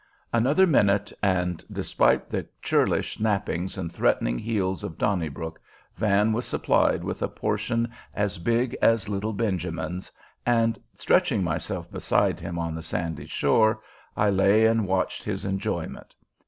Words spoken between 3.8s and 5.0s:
threatening heels of